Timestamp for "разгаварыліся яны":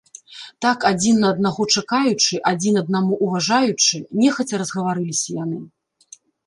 4.65-5.57